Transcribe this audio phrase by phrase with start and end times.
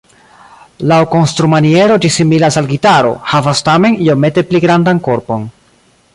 [0.91, 5.49] Laŭ konstrumaniero ĝi similas al gitaro, havas tamen iomete pli grandan korpon.